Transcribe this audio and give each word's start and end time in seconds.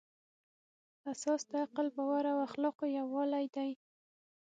اساس 1.11 1.41
د 1.51 1.53
عقل، 1.65 1.87
باور 1.95 2.23
او 2.31 2.37
اخلاقو 2.47 2.85
یووالی 2.97 3.45
دی. 3.55 3.71